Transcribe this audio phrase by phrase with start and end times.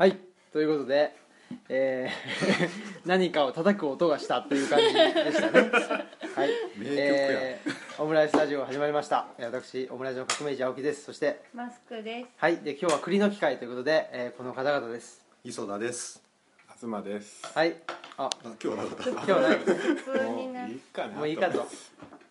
[0.00, 0.16] はい。
[0.50, 1.14] ということで、
[1.68, 2.68] えー
[3.04, 5.60] 何かを叩く音がしたという感じでしたね。
[6.34, 6.50] はい。
[6.78, 7.04] 名曲や。
[7.04, 9.26] えーオムライススタジオ始まりました。
[9.36, 11.02] えー私オムライスの革命児青木です。
[11.04, 12.28] そしてマスクです。
[12.38, 12.56] はい。
[12.60, 15.22] で今日は栗の機会ということで、えーこの方々です。
[15.44, 16.22] 磯田です。
[16.80, 17.46] 東です。
[17.54, 17.76] はい。
[18.16, 18.24] あ。
[18.24, 19.10] あ今日はなかった？
[19.10, 19.58] 今日はない。
[19.58, 19.74] 普
[20.18, 21.68] 通になもういいかなもういいかと。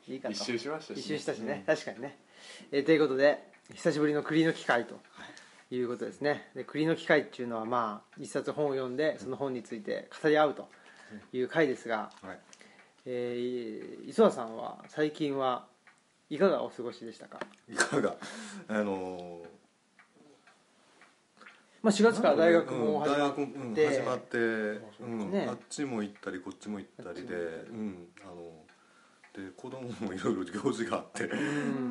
[0.08, 0.34] いいかと。
[0.34, 2.18] 一周しましたし一周したしね、確かにね、
[2.72, 3.44] えーということで
[3.76, 5.00] 久しぶりの栗の機会と
[5.72, 6.50] いうことですね。
[6.56, 10.68] で栗の機会っていうのはまあ一冊本を読んでその本について語り合うと
[11.32, 12.40] いう回ですが、はい。
[13.06, 15.66] えー磯田さんは最近は
[16.30, 18.16] いかがお過ごしでしたか、いかが？
[18.68, 19.42] あの
[21.82, 25.48] まあ、4月から大学も始まっうん大学うんて、始まって、うんね。
[25.50, 27.38] あっちも行ったりこっちも行ったりで、う
[27.74, 28.36] ん、あの
[29.46, 31.36] で子供もいろいろ行事があって、う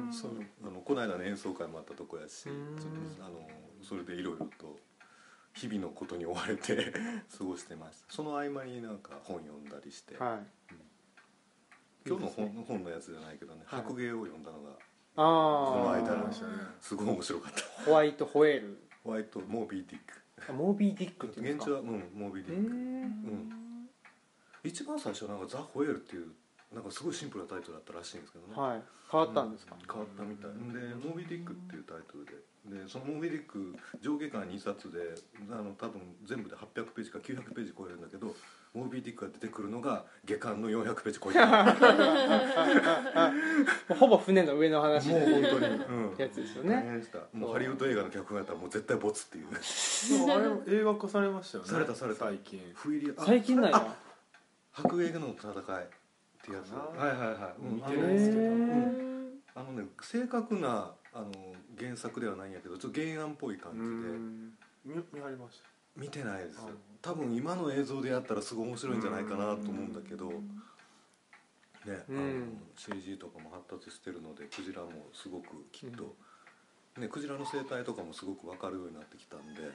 [0.09, 0.13] ん。
[0.13, 0.35] その
[0.65, 3.49] あのこの間の演奏会もあったとこやし、あの
[3.83, 4.77] それでいろいろと
[5.55, 6.93] 日々のことに追われて
[7.39, 8.13] 過ごしてました。
[8.13, 10.47] その合間になんか本読んだりして、はい。
[12.07, 13.81] 今日の本いいです本のやつじゃないけどね、はい。
[13.83, 14.71] 白芸を読んだのが
[15.17, 15.23] こ
[15.85, 16.35] の間のね
[16.81, 17.61] すごい面白かった。
[17.85, 18.79] ホワイトホエール。
[19.05, 20.51] ホワイトモービーディック。
[20.51, 21.73] あモービーディックっていうんですか？
[21.79, 22.75] 現地はうんモービーデへィック。
[22.75, 23.69] ー。
[24.65, 26.33] 一番最初なんかザ・ホエールっていう
[26.75, 28.83] なんかすごいシンプルなタイトルだったらしいんですけどね、はい。
[29.11, 30.51] 変わったんですか、変わったみたい。
[30.53, 32.33] でモービーディックっていうタイトルで。
[32.69, 34.99] でそのモービーディック上下巻2冊で
[35.51, 38.35] あの多分全部で800ページか900ページ超えるんだけど
[38.75, 41.47] モービーディックが出てくるのが下巻の400ページ超えてる。
[43.89, 45.09] も うほぼ船の上の話。
[45.09, 47.21] もう本当に、うん、やつですよ大ね変でした。
[47.33, 49.47] もうハリウッド映画の脚本やったらもう絶対ボツっていう。
[50.31, 51.71] あれも映画化されましたよね。
[51.71, 52.27] されたされた。
[52.27, 52.61] 最近。
[52.75, 53.97] 不入りあ最近なんや
[54.73, 55.89] 白芸の戦い
[56.49, 56.73] ってやつ。
[56.73, 58.41] はいはいはい、うん見てないですけど。
[58.41, 59.29] うん。
[59.55, 61.33] あのね正確なあの
[61.79, 63.87] 原作ではないんやけどちょっと原案っぽい感うじで。
[63.87, 64.53] ん。
[64.85, 65.63] 見見張りまし
[65.97, 66.69] 見てないですあ
[67.03, 70.31] 多分今の映像でやったらすごい面白いんじゃないかなと思うんだけど。
[71.87, 72.61] ね、あのうん。
[72.77, 76.17] CG とかも発達してるのでクジラもすごくきっと、
[76.99, 79.69] ね、クジラの生態とかもすごく分かるようになってきたんで、ね、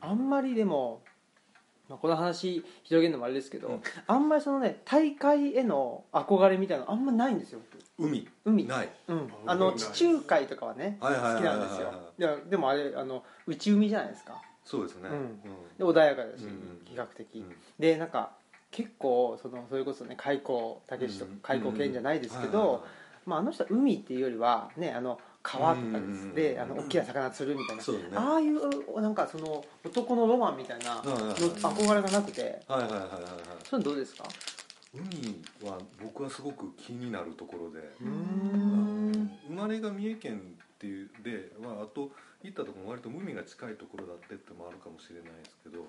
[0.00, 1.02] たあんまりでも、
[1.90, 3.82] まあ、この話広げるのもあれですけど、うん。
[4.06, 7.58] あんまりそのね大会への憧れみたいなのあんまないんですよ
[7.98, 8.28] 海。
[8.44, 8.64] 海。
[8.64, 8.88] ない。
[9.08, 11.44] うん、ああの地中海とかはね好はいはいはいはい。
[11.44, 11.92] はいきなんですよ。
[12.16, 14.40] いやでもあれあの内海じゃないですか。
[14.64, 15.42] そうですね、うん。
[15.76, 16.80] で穏やかだし、うんうん。
[16.84, 17.54] 比較的、うん。
[17.80, 18.30] でなんか
[18.70, 21.38] 結構そのそれこそね開口武とかうん。
[21.42, 22.82] 開口健じゃないですけど、はいはいはい。
[23.26, 25.98] まあ、あの人は海っていうよりはねあの川とか
[26.34, 27.88] であの大きな魚釣るみたいな、ね。
[28.14, 31.02] ああいうなんかその男のロマンみたいなの
[31.34, 33.10] 憧れがなくてはいはいはいはいはい。
[33.64, 34.24] そういうのどうですか？
[34.92, 40.40] 海は僕はすごく気になるところで、生まれが三重県っ
[40.78, 42.10] ていうで、まあ、あと
[42.42, 45.86] 行ったところも割と海が近いところだってってもあるかもしれないですけど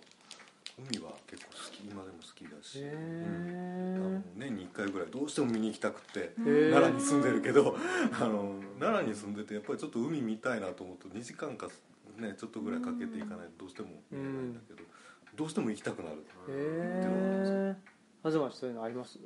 [0.79, 3.95] 海は結構好き今でも好きだし、へうん。
[3.95, 7.75] あのー年に1回ぐらいどうしても見に行きたくて奈良に住んでるけど
[8.13, 11.67] あの奈良に住んでてやっぱりちょっと海見たいなと思うと2時間か、
[12.17, 14.79] ね、ちょっとぐらいかけていかないとどうしても見れないんだけど
[15.35, 16.17] どうしても行きたくなる。
[16.17, 17.75] へえ
[18.23, 19.19] 東そういうのあります？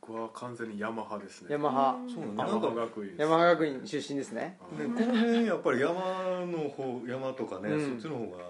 [0.00, 1.48] 僕は完全にヤマハですね。
[1.50, 2.44] ヤマハそうなんだ。
[2.46, 3.20] ハ学院です。
[3.22, 4.56] 山学院出身ですね。
[4.60, 5.94] あね、この辺やっぱり山
[6.46, 8.00] の方山とかね、うん。
[8.00, 8.44] そっちの方が、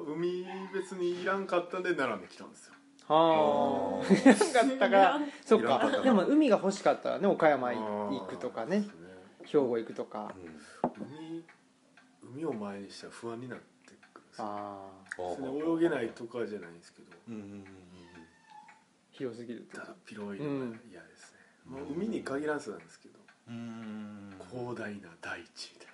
[0.00, 2.74] 海別にいらんかったんで奈良に来たんですよ。
[3.08, 4.12] はあ。
[4.12, 5.20] いらんかったから。
[5.44, 8.76] そっいらんかったかでも海が欲しかったらね岡山行くとかね。
[8.76, 9.00] あーそう
[9.42, 10.34] です兵庫行くとか。
[10.82, 11.44] 海
[12.34, 13.64] 海を前にしたら不安になって
[14.12, 14.44] くるんですよ。
[14.46, 17.16] ああそれで泳げないとかじゃないんですけど。
[17.28, 17.64] うんうんうんうん
[19.10, 19.80] 広すぎると。
[19.80, 23.18] ただ広いのが嫌ですね、まあ、海に限らずなんですけど。
[23.48, 25.89] うんうん広大な大地みたい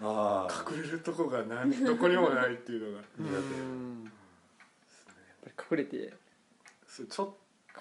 [0.00, 3.00] あ隠れるとこが何 どこにもないっていうのが。
[3.18, 4.04] う苦手ですん。
[4.04, 6.14] やねっぱり隠れて。
[6.86, 7.38] そうちょっと。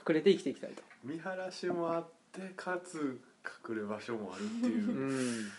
[0.09, 0.83] 隠れて生きていきたいと。
[1.03, 3.19] 見晴らしもあってかつ
[3.69, 4.91] 隠れ場所もあるっていう。
[4.91, 5.51] うん。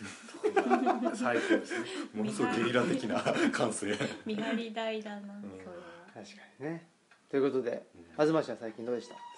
[0.53, 1.85] とこが最高ですね。
[2.13, 3.97] ものすごいゲリラ的な感性。
[4.25, 5.71] 見張り台だな、んそれは。
[6.13, 6.89] 確かにね。
[7.29, 7.85] ということで
[8.17, 9.28] 東氏は最近どうでした？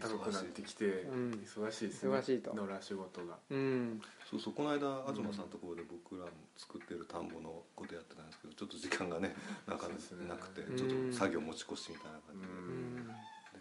[0.00, 1.30] 暖かくなってきてうん。
[1.44, 2.54] 忙しいですね忙しいと。
[2.54, 4.00] 野良仕事がうん。
[4.30, 9.34] そうそうこの間東さんのところで僕らも作ってる田んぼのことやってたんですけどちょっと時間がね
[9.66, 9.94] なかね。
[10.28, 10.76] なくてうん。
[10.76, 12.94] ちょっと作業持ち越しみたいな感じで、ううん。
[12.94, 13.16] んやっ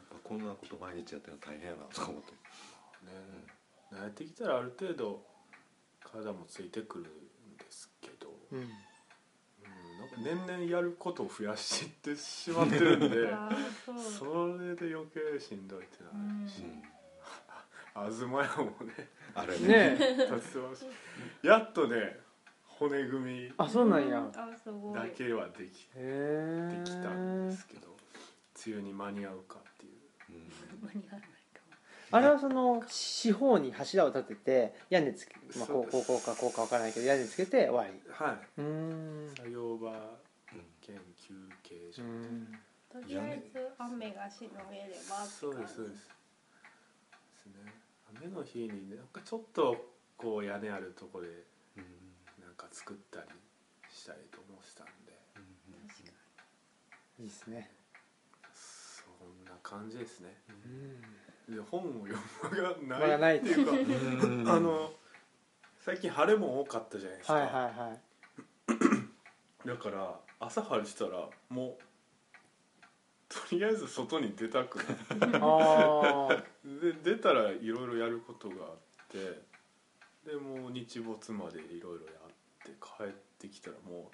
[0.10, 2.32] ぱこんなこと毎日やってるの大変やなとか思って。
[2.32, 2.38] ね。
[3.94, 5.24] 慣れてきたらある程度
[6.04, 8.68] 体もついてくるんですけど、うん、
[10.18, 13.28] 年々やることを増やしていってしまってるんで
[14.18, 16.10] それで余計しんどいってな
[16.44, 16.84] るし、うん。
[18.12, 19.98] 東屋もねあれね。
[21.42, 22.20] やっとね
[22.64, 24.30] 骨組みあそうなんや。
[24.32, 27.96] だけはできできたんですけど
[28.66, 29.94] 梅雨に間に合うかっていう。
[30.30, 30.50] うん。
[30.88, 31.35] 間に合わないか
[32.16, 38.00] あれはその四方に柱を立てて屋根つけ、まあ、こそうこうこうかこうかわからないけど屋根つけて終わり。
[38.10, 39.28] はうーん。
[39.34, 39.94] い作業場う
[40.56, 41.34] ん兼休
[41.64, 42.12] 憩所うん。
[42.52, 42.58] も
[42.90, 45.98] とりあえず雨がしのげればってそうですそうです。
[45.98, 46.00] で
[47.36, 47.74] すね。
[48.18, 49.76] 雨の日になんかちょっと
[50.18, 51.28] こう屋根あるとこで
[51.78, 51.84] うん
[52.46, 53.28] なんか作ったり
[53.90, 55.14] したりともしたんで。
[55.88, 56.12] 確か
[57.20, 57.72] いいですね。
[58.54, 60.34] そんな感じですね。
[60.50, 61.04] うん
[61.50, 62.18] で本を読
[62.82, 63.40] むがないい。
[63.40, 64.50] っていうかうん。
[64.50, 64.92] あの
[65.84, 69.68] 最近晴れも多かったじゃないですか、はいはいはい。
[69.68, 71.84] だから朝晴れしたらもう
[73.30, 75.42] とりあえず外に出たくない。
[75.42, 78.72] ああで出たらいろいろやることがあっ
[79.10, 79.42] て
[80.30, 83.08] でもう日没までいろいろやって帰っ
[83.40, 84.10] てきたらも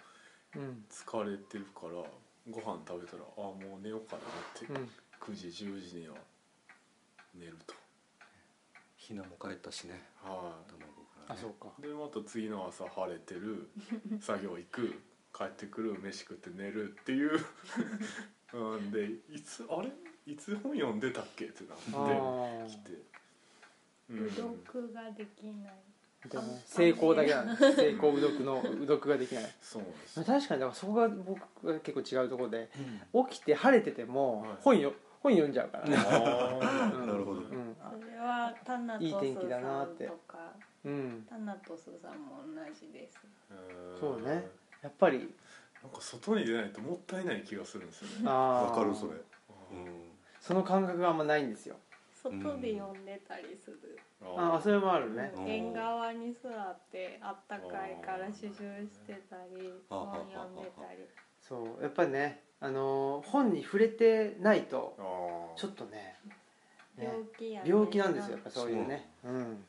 [0.56, 0.62] うん。
[0.62, 2.04] う疲れてるから
[2.50, 4.24] ご飯食べたらあもう寝ようかなっ
[4.60, 4.66] て。
[4.66, 4.89] うん。
[5.22, 6.16] 9時10時には
[7.36, 7.74] 寝ると。
[8.98, 10.01] ひなも帰ったしね。
[10.24, 11.36] は卵からね。
[11.36, 11.69] あそうか。
[11.80, 13.68] いでまた次の朝晴れてる
[14.22, 14.94] 作業行く。
[15.33, 17.39] 帰ってくる飯食って寝るっていう。
[18.54, 19.89] うんでいつあれ？
[20.25, 21.45] いつ本読んでたっけ？
[21.45, 22.69] ってなあってー。
[22.69, 22.92] きて、
[24.10, 25.74] にうどくができない。
[26.30, 29.56] でも成功だけなんです成功うどくのうどくができない。
[29.62, 32.69] そうです確かにだからそこが僕が結構違うところで
[33.13, 33.25] うん。
[33.28, 34.57] 起きて晴れててもはい。
[34.62, 35.85] 本よ本読んじゃうから。
[35.89, 36.03] ねな
[37.13, 37.41] るほど。
[37.41, 37.75] うん。
[37.79, 40.53] あそれはタナトスさんとか
[40.83, 41.25] うん。
[41.29, 43.19] タナトスさんも同じです。
[44.00, 44.47] そうね。
[44.81, 45.33] やっぱり。
[45.81, 48.29] なんか外に出ないともったいない気がするんですよね。
[48.29, 49.13] わかるそれ。
[49.13, 50.12] うん。
[50.39, 51.75] その感覚があんまないんですよ。
[52.23, 55.31] 外で読んでたりする、ああそれもあるね。
[55.35, 61.07] うん縁側に座ってあったかいから刺繍してたりあ本読んでたり。
[61.41, 61.81] そう。
[61.81, 64.96] やっぱりねあのー本に触れてないと
[65.58, 66.16] ちょっとね
[66.98, 67.69] ね病気やね。
[67.69, 69.10] 病気なんですよやっぱそういうね。
[69.24, 69.31] う。
[69.31, 69.66] ん。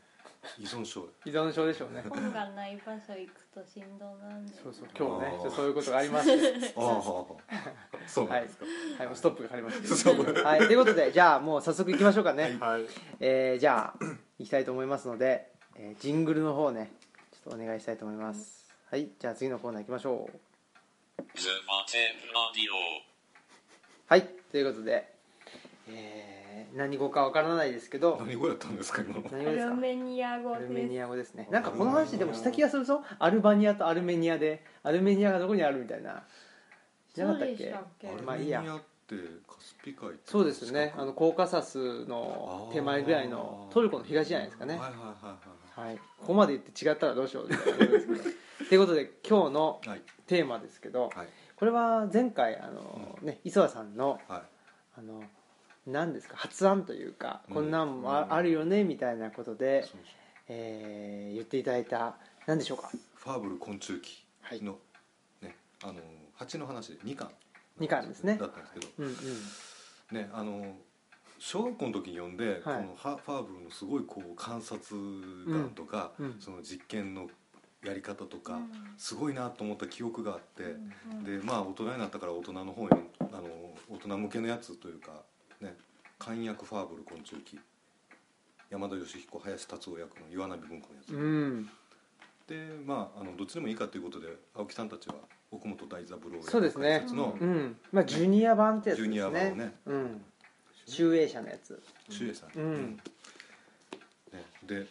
[0.59, 1.07] 依存症。
[1.25, 2.03] 依存症でしょうね。
[2.09, 5.43] 本がない場所行くとしんどなんねんそうそう今日ねあー。
[5.43, 7.03] ちょっとそういうことがありまして ああ
[8.07, 8.65] そうなんですか。
[8.99, 9.07] はい。
[9.07, 10.35] もうストップがかかりましそう。
[10.35, 12.57] たはいということでじゃあもう早速行きましょうかね。
[12.61, 12.83] はい。
[13.21, 14.05] えーじゃあ
[14.39, 16.91] 行きたいと思いますので、えージングルの方ね
[17.33, 18.67] ちょっとお願いしたいと思います。
[18.91, 20.39] はいじゃあ次のコーナー行きましょう
[21.19, 22.73] The Mountain Radio.
[24.07, 25.13] はいということで、
[25.89, 26.43] えー
[26.77, 29.21] 何語かわからないですけど何語やったんですか今の。
[29.27, 29.71] ア何語ですか？
[29.75, 31.49] ルメニア語アルですメニア語ですね。
[31.51, 33.03] なんかこの話でもした気がするぞ。
[33.19, 36.23] アルバニアとアルメニアでアルメニアがどこにあるみたいな。
[37.15, 37.57] 知らなかったっけ？
[37.57, 38.09] そうでしたっけ？
[38.09, 38.61] アルまあいいや。
[38.61, 38.85] メニアって
[39.49, 40.95] カスピ海そうですね。
[40.97, 44.75] あのコーカサスの手前ぐらいのトルコの東じゃないですかね。
[44.77, 47.85] はいはいはいはいここまで言って違ったらどうしようみたいなこと
[48.75, 51.29] いうことで今日のはいはいテーマですけどはい。
[51.57, 54.43] これは前回あの、ね、磯田さんのはい。
[54.99, 55.23] あの
[55.87, 57.55] 何ですか発案というか、うん。
[57.55, 60.01] こんなんもあるよねみたいなことで、そう
[60.49, 62.91] えー言っていただいた何でしょうか？
[63.17, 64.63] ファーブル昆虫記はい。
[64.63, 64.79] の
[65.41, 66.01] ねあの
[66.35, 67.31] 蜂の話で2巻。
[67.79, 68.39] 二巻ですね。
[68.39, 68.87] だったんですけど。
[68.99, 70.17] うんうん。
[70.23, 70.77] ねあの
[71.39, 72.87] 小学校の時に読んで、こはい。
[72.87, 74.95] のファーブルのすごいこう観察
[75.49, 77.29] 眼とか、その実験の
[77.85, 78.71] やり方とか、うん。
[78.97, 83.49] すごいなと思った記憶があって、うんでまあ大人になったから大人の本読んあの
[83.91, 85.23] 大人向けのやつというか
[85.61, 85.77] ね
[86.19, 87.59] 「漢訳ファーブル昆虫記」
[88.71, 91.71] 山田義彦林達夫役の岩波文庫のやつ、うん。
[92.47, 95.15] でまああのどっちでもいいかということで青木さんたちは
[95.51, 97.05] 奥本大三郎そうですね。
[97.09, 97.77] のうん。
[97.93, 99.15] まあジュニア版ってやつですね。
[99.15, 99.75] ジュニア版をね。
[99.85, 100.25] うん。
[100.87, 101.43] 集英社。
[101.43, 101.81] のやつ。
[102.09, 102.97] 周英さん、うん。
[104.33, 104.87] ね、で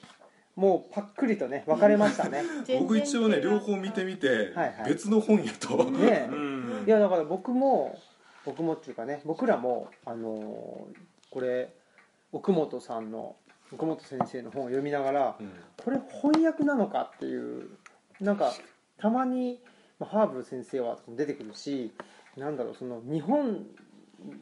[0.55, 2.43] もうパックリとね分かれましたね。
[2.79, 4.89] 僕一応ね両方見てみて、はいはい。
[4.89, 6.83] 別の本やと、ねうん。
[6.85, 7.97] いやだから僕も
[8.45, 11.73] 僕もっていうかね僕らもあのーこれ
[12.33, 13.37] 奥本さんの
[13.71, 15.51] 奥本先生の本を読みながらうん。
[15.83, 17.69] これ翻訳なのかっていう
[18.19, 18.53] なんか
[18.97, 19.61] たまに、
[19.97, 21.91] まあ、ハーブル先生は出てくるし
[22.37, 23.65] なんだろうその日本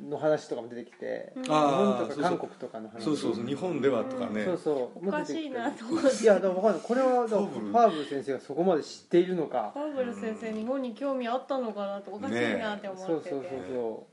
[0.09, 1.43] の話とかも出てきてうん。
[1.43, 3.03] 日本とか韓国とかの話。
[3.03, 5.07] そうそうそう日本ではとかね、そうそう。
[5.07, 6.23] おかしいなと思って。
[6.23, 6.81] いやだから分かんない。
[6.83, 7.73] これはファーブル。
[7.73, 9.71] ハーブル先生がそこまで知っているのか。
[9.73, 14.07] ファーブル先生日本に興味あったのかなとおかしいなって思ってて、そうそうそうそ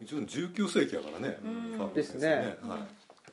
[0.00, 1.76] 一応19世紀やからね、うん。
[1.76, 2.52] ファーブル先生はい、う、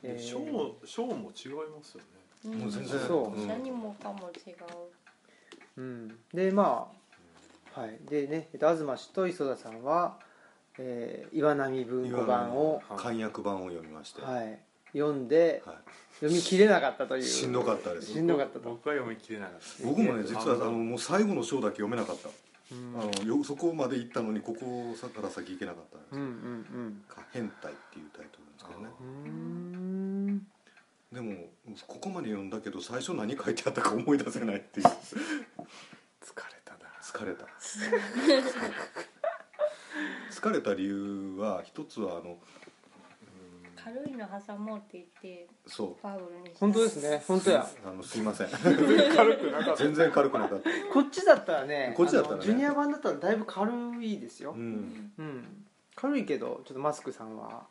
[0.02, 0.22] えー。
[0.22, 2.06] ショーもショーも違いますよね。
[2.46, 3.00] うんもう全然。
[3.00, 3.40] そう。
[3.40, 3.48] うん。
[3.48, 4.54] 何もかも違う。
[5.78, 7.06] うん、でまあ
[7.76, 7.98] はい。
[8.08, 10.18] でね、えっと、東氏と磯田さんは、
[10.78, 14.58] えー岩波文庫版を、漢訳版を読みまして、はい、
[14.92, 15.74] 読んでは
[16.20, 17.22] 読み切れなかったという。
[17.22, 18.12] い、しんどかったです。
[18.12, 18.70] しんどかったと。
[18.70, 19.86] 僕は読み切れなかった。
[19.86, 22.28] 僕もね実はあのもう最後の章だけ読めなかった、
[22.72, 22.94] うん。
[23.00, 26.12] あのよそこまで行ったのにここから先行けなかったんです。
[26.12, 30.40] うんうんか変態っていうタイトルなんですけどね。
[31.12, 31.48] でも
[31.86, 34.86] ここまで読んだけど最初何書いてあったか思い出せないっていう。
[34.86, 34.94] 疲れ
[36.64, 36.78] たな。
[37.02, 37.46] 疲れた
[40.30, 42.38] 疲れた理由は一つはあの
[43.76, 46.00] 軽いの挟もうって言ってそう。
[46.00, 47.22] ファブルに本当ですね。
[47.28, 47.68] 本当や。
[47.86, 48.48] あのすいません。
[48.48, 48.74] 軽
[49.36, 49.84] くなかった。
[49.84, 50.70] 全然軽くなかった。
[50.92, 52.42] こっちだったらねこっちだったらね。
[52.42, 53.70] ジュニア版だったらだいぶ軽
[54.02, 54.54] いですよ。
[54.56, 55.12] うん。
[55.18, 55.66] うん。
[55.94, 57.66] 軽いけどちょっとマスクさんは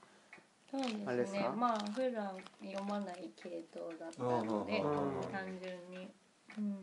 [0.71, 1.03] そうですね。
[1.05, 1.53] あれですか？
[1.55, 2.31] まあ普段
[2.63, 4.81] 読まない系統だったので
[5.31, 6.07] 単純に、
[6.57, 6.77] うん、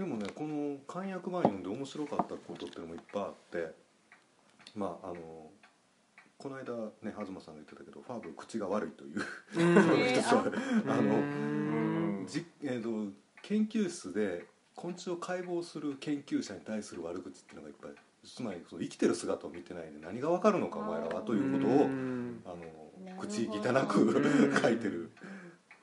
[0.00, 3.74] でもねこの漢訳版読んで面白かったことっていうのもいっぱいあって
[4.74, 5.50] まああの
[6.38, 9.20] この間ね東さんが言ってたけどファーブル口が悪いという
[10.08, 10.44] 一つは
[10.88, 12.26] あうのん。
[12.26, 17.92] じ、えー、と研究室で昆虫を解剖する研究者に対する悪口っていうのがいっぱい
[18.26, 22.42] つまりその生きてる姿を見てないで何が分かるのかお前らはということをうん。
[22.46, 22.56] あの
[23.18, 24.56] 口汚くうん。
[24.62, 25.10] 書いてる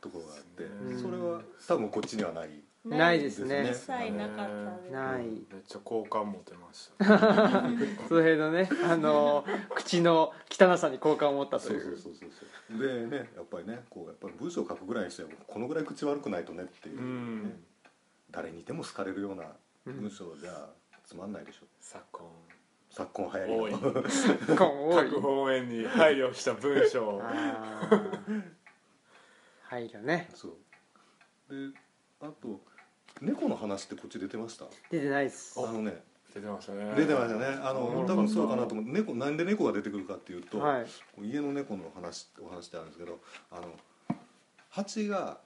[0.02, 1.00] ところがあってうん。
[1.00, 3.70] それは多分こっちにはないないですね。
[3.70, 4.48] 一切なかっ
[4.90, 5.26] たない。
[5.26, 7.06] めっちゃ好感持てました。
[8.08, 11.94] その辺のねあの口の汚さに好感を持ったとそいう。
[11.94, 12.30] うそうそう
[12.70, 17.02] そうでねやっぱりねこうやっぱり文章を書くぐらいにしてもこのぐらい口悪くないとねっていう、ね。
[17.02, 17.64] うん。
[18.32, 19.46] 誰にでも好かれるような
[19.86, 20.70] 文章じゃ
[21.06, 21.66] つまんないでしょ。
[21.80, 22.28] 昨今。
[22.90, 23.80] 昨今流行りの。
[23.80, 25.10] 多い。
[25.10, 27.22] 各方面に配慮した文章
[29.64, 30.30] 配慮ね。
[30.34, 30.52] そう。
[31.50, 31.78] で
[32.20, 32.62] あと
[33.22, 34.66] 猫の話ってこっち出てました？
[34.92, 35.60] 出てないです。
[35.60, 36.02] あのね。
[36.34, 36.94] 出てましたね。
[36.96, 37.46] 出てましたね。
[37.64, 38.06] あのうん。
[38.06, 40.86] 多分そうかなと思って猫なんで猫が出てくるかっていうと、はい。
[41.22, 43.20] 家の猫の話お話ってあるんですけど
[43.52, 43.74] あの
[44.70, 45.40] 蜂が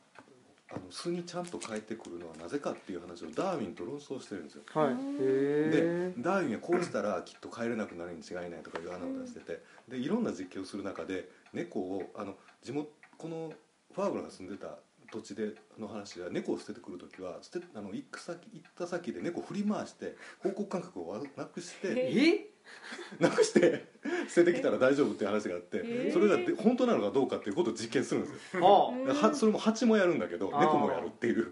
[0.69, 4.63] あの巣にちゃんと帰ってくるのはなぜかっていう話をダーウィンと論争してるんですよ。
[4.73, 4.93] はい。
[4.93, 4.95] へで
[5.73, 9.39] えダーウィンはこうしたらきっと帰れなくなるに違いないとかいう穴を出して。
[9.39, 13.53] てでいろんな実験をする中で猫をあの地元この
[13.93, 14.77] ファーブルが住んでた
[15.11, 22.47] 土地での話では猫を捨ててくる時は捨てあの行く先行った先で猫を振り回して方向感覚をなくしてえ？
[23.19, 23.91] なくして
[24.29, 26.13] 捨ててきたら大丈夫っていう話があって、ー。
[26.13, 28.63] それがで本当なのかどうかっていうことを実験するんですよ。
[28.63, 31.51] はそれも蜂もやるんだけど猫もやるっていう。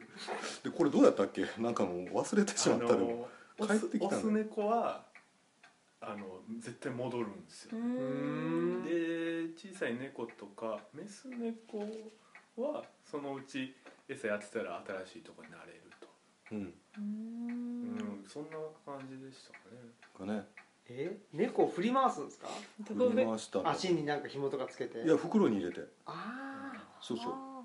[0.63, 1.45] でこれどうやったっけ？
[1.57, 3.27] なんかもう忘れてしまったでも。
[3.57, 5.03] 帰ってきたのオスオス猫は
[5.99, 8.83] あの絶対戻るんですうよ、ん。
[8.85, 8.89] で
[9.57, 11.85] 小さい猫とかメス猫
[12.61, 13.75] はそのうち
[14.07, 16.07] 餌やってたら新しいとこになれると、
[16.51, 16.57] うん。
[16.59, 16.63] う
[16.97, 20.35] うんん、そんな感じでしたかね。
[20.35, 20.47] かね。
[20.91, 22.47] え猫を振り回すんですか？
[22.87, 25.03] 振り回した足になんか紐とかつけて。
[25.03, 25.81] いや袋に入れて。
[26.05, 27.33] ああそうそう。
[27.33, 27.61] あ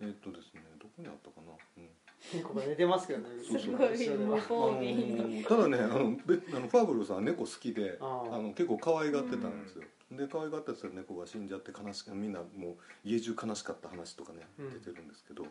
[0.00, 1.88] えーっとですねどこにあったかな、うん
[2.34, 3.26] 猫が寝てますけどね。
[3.42, 8.04] すごい無防備あのーただねあのべあのファーブルさんは猫好きであ
[8.38, 14.70] の結構可愛がってたんですよ、で可愛がってた猫が死んじゃって悲しくみんなもう家中悲しかった話とかね、うん。
[14.72, 15.46] 出てるんですけど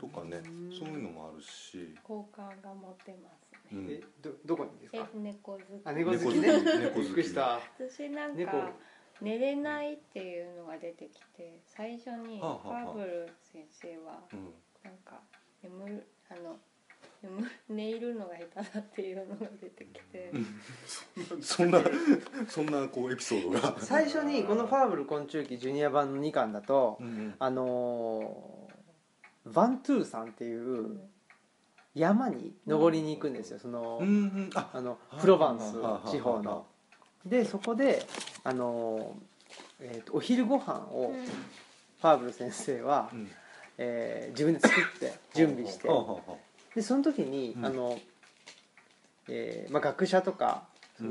[0.00, 0.42] とかね
[0.76, 5.62] そういうのもあるし、好感が持てますえどどこにですえか猫好き。
[5.84, 6.22] あ猫好き。
[6.40, 6.78] ね猫好き。
[6.80, 7.02] 猫好き。
[7.02, 7.60] びっくりした。
[7.78, 8.50] 私なん猫。
[8.52, 8.70] か
[9.20, 14.22] 寝れないっていうのが出てきて最初にファブル先生は
[15.84, 16.56] 眠るあの
[17.22, 20.32] 眠寝るのが下手だっていうのが出てきて。
[21.42, 21.80] そんな
[22.48, 27.34] そんなこうエピソードが、最初にこの「ファーブル昆虫記」ジュニア版の2巻だとうんうん。
[27.38, 28.70] あのー
[29.46, 31.00] バントゥーさんっていう
[31.94, 33.58] 山に登りに行くんですよ。
[33.58, 34.50] そのうんうん。
[34.54, 34.70] あ。
[34.74, 35.72] あのプロバンス
[36.10, 36.66] 地方の。
[37.24, 38.06] でそこで
[38.44, 39.12] あのー
[39.80, 41.24] えーとお昼ご飯をうん。
[41.24, 43.28] ファーブル先生はうん
[43.82, 45.88] えー自分で作って 準備して。
[46.74, 47.66] でその時に、うん。
[47.66, 47.98] あの、
[49.28, 51.10] えーまあ、学者とかその、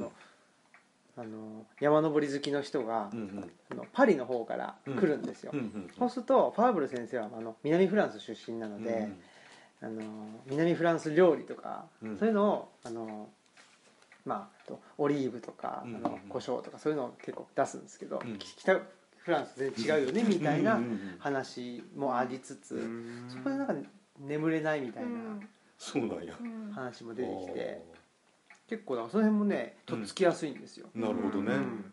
[1.18, 1.24] うん。
[1.24, 5.52] あの山登り好きの人が、あのパリの方から来るんですよ、
[5.98, 9.22] そうするとファーブル先生はあの南フランス出身なので、うん
[9.82, 10.02] あの
[10.46, 12.18] 南フランス料理とか、うん。
[12.18, 13.30] そういうのをあの、
[14.26, 18.38] まあ、オリーブとか、うんあの胡椒とかそういうのを結構出すんですけど、うん。
[18.38, 18.80] 北
[19.30, 20.82] フランス全然違うよねみたいな
[21.20, 23.26] 話もありつつ、うん。
[23.30, 23.76] そこでなんか
[24.20, 25.10] 眠れないみたいな
[25.78, 26.34] そうなんや。
[26.42, 26.72] うん。
[26.74, 27.84] 話も出てきて、
[28.68, 31.86] 結構だからその辺もねとっつきやすいんですよ、なるほどね、うん。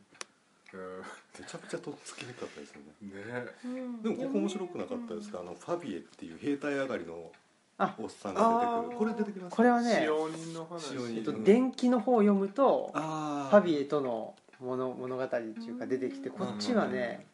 [1.39, 2.87] めちゃくちゃとっつきにくかったですよね。
[3.03, 3.85] うんね。
[3.85, 4.03] うん。
[4.03, 5.41] でもここ面白くなかったですか？
[5.41, 7.31] あのファビエっていう兵隊上がりの
[7.77, 7.95] あ。
[7.99, 8.99] おっさんが出てくる。
[8.99, 9.57] これ出てきます？
[9.57, 10.95] これはね使、用人の話。
[11.15, 17.27] えっと、電気の方を読むとあファビエとの物物語っていうか出てきてこっちはね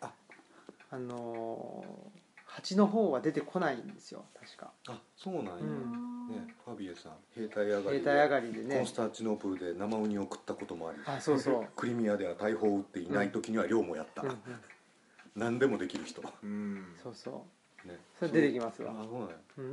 [0.00, 0.12] あ
[0.90, 4.70] あのー蜂の方は出てこないんですよ確か。
[4.86, 6.28] あそうなんや、うん。
[6.28, 8.76] ねファビエさん兵隊上がりで兵隊上がりでね。
[8.76, 11.66] コンスタンチノープルで生ウニを食ったこともありあそうそう。
[11.74, 14.28] クリミアでは大砲を撃っていない時には漁もやった、うん。
[14.28, 14.38] うん。
[15.34, 16.20] 何でもできる人。
[16.20, 16.94] ねうん。
[17.02, 17.88] そうそう。
[18.20, 18.94] そそれ出てきますわ。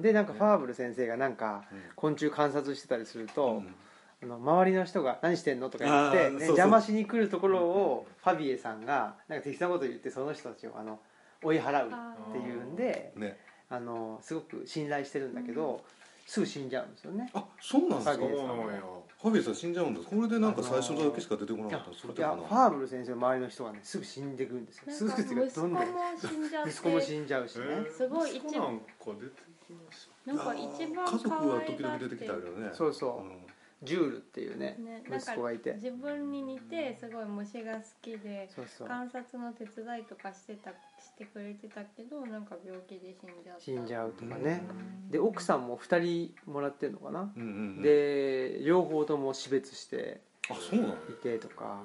[0.02, 1.82] でなんかファーブル先生がなんかうん。
[1.98, 3.76] 昆虫観察してたりすると、うん
[4.22, 6.48] あの周りの人が「何してんの?」とか言って、ね、そうそう。
[6.48, 11.00] 邪魔しに来るところをファビエさんがなんか適当なこと言ってその人たちをあの
[11.44, 13.40] 追い払うっていうんでね。
[13.72, 15.86] あのすごく信頼してるんだけど、
[16.26, 17.30] すぐ死んじゃうんですよね。
[17.36, 18.18] あそうなんですか？
[18.18, 18.82] ファビエさんそうなんや。
[19.22, 24.92] ファビエさん死んじゃうんですこれでなんか最初だけしか出てこなかったいそれでかなやファーブル先生の周りの人がねすぐ死んでくるんですよ。
[24.92, 25.86] すぐっていうどんどん
[26.20, 27.92] 死んじゃって息子も死んじゃうしね、えー？
[27.92, 30.34] すごい一息子なんか出てきました。
[30.34, 32.70] なんか一番家族は時々出てきたよね。
[32.74, 33.28] そうそう。
[33.28, 33.46] うん
[33.82, 35.74] ジュールっていうねね、なんか息子がいて。
[35.74, 38.88] 自分に似てすごい虫が好きでそうそう。
[38.88, 43.62] 観察の手伝いとかしてたしてくれてたけどなんか病気で死んじゃった。
[43.62, 44.64] 死んじゃうとかね。
[44.70, 44.74] う
[45.08, 47.82] んで奥さんも2人もらってるのかな、うんうんうん。
[47.82, 50.94] で両方とも死別してあそうなの？
[50.94, 51.82] いてとか。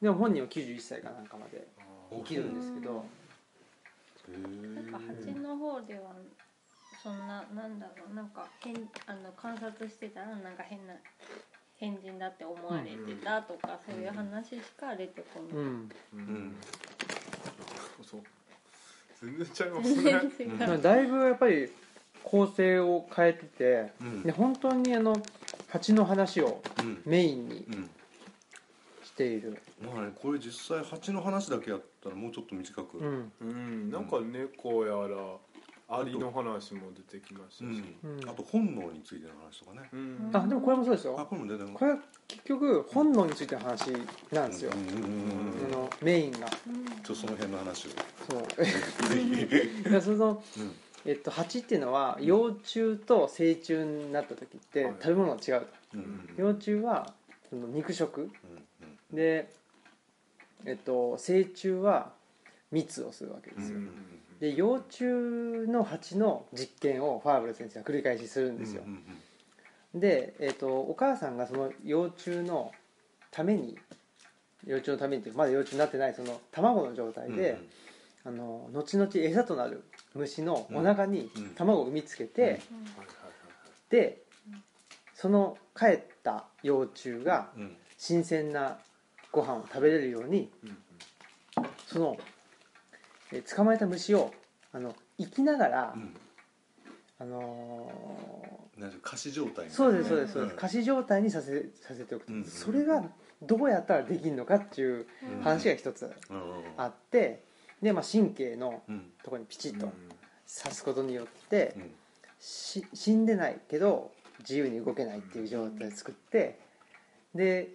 [0.00, 1.66] でも本人は91歳かなんかまで
[2.12, 3.04] 生きるんですけど。
[4.30, 6.14] なんか蜂の方では
[7.02, 8.74] そんななんだろうなんか変
[9.06, 10.94] あの観察してたらなんか変な
[11.78, 15.90] 変人だって思われてたとか、そういう話しか出てこない、うん。
[16.12, 16.18] うん。
[16.18, 16.56] うん。
[18.04, 18.20] そう。
[19.22, 19.94] 全然ちゃいます
[20.38, 21.70] 全ねだいぶやっぱり
[22.22, 24.22] 構成を変えててうん。
[24.22, 25.16] で本当にあの
[25.68, 27.02] 蜂の話をうん。
[27.06, 27.90] メインにうん。
[29.02, 29.56] している。
[29.82, 32.98] まあねこれ実際蜂の話だけやったらもうちょっと短く。
[32.98, 33.32] うん。
[33.40, 33.90] うん。
[33.90, 35.16] なんか猫やら
[35.90, 37.82] アリの話も出てきましたし。
[38.28, 39.88] あと本能についての話とかね。
[39.92, 40.30] うん。
[40.32, 43.90] あでもこれもそうですあよこれも出てるこれは結局本能についての話
[44.32, 44.72] なんですよ。
[44.72, 44.80] うん。
[44.80, 44.86] うん。
[44.86, 45.00] うん。
[45.00, 46.38] うんあのメインが。
[46.66, 47.90] うんちょっとその辺の話を。
[48.30, 49.88] そう。
[49.90, 50.72] いや そのうん。
[51.06, 54.94] えっと、蜂っていうのは幼虫と成虫になった時ってはい。
[55.00, 55.66] 食べ物が違う。
[56.36, 57.14] 幼虫は
[57.48, 58.30] その肉食。
[59.10, 59.16] うん。
[59.16, 59.50] で、
[60.64, 62.12] えっと、成虫は
[62.70, 63.88] 蜜をするわけですよ、うん
[64.40, 65.04] で幼虫
[65.70, 68.82] の蜂の実験をファーブル先生は繰り返しするんですよ。
[68.86, 69.20] うん、うん
[69.94, 72.70] で、えっと、お母さんがその幼虫の
[73.30, 73.76] ために
[74.64, 77.58] 幼虫のためにっていうかまだ幼虫になってないその卵の状態で、
[78.24, 79.82] あの後々餌となる
[80.14, 82.48] 虫のお腹にうん卵を産みつけて、うん。
[82.48, 82.66] はいはい
[83.88, 84.22] で
[85.14, 87.76] その帰った幼虫がうん。
[87.98, 88.78] 新鮮な
[89.30, 90.76] ご飯を食べれるようにうん。
[91.86, 92.16] その
[93.32, 94.32] え捕まえた虫を
[94.72, 96.14] あの生きながら、うん。
[97.18, 97.90] あの
[98.78, 100.48] なん仮死状態ーそうですそうですそううん。
[100.48, 103.04] です仮死状態にさせさせておくと、うんそれが
[103.42, 105.42] どうやったらできるのかっていううん。
[105.42, 107.42] 話が一つうんうんあって
[107.82, 109.12] で、まあ、神経のうん。
[109.22, 109.92] ところにピチッとうん。
[110.62, 111.90] 刺すことによってうん。
[112.40, 116.58] し死んでないけど自由に動けないっていう状態を作って
[117.34, 117.68] で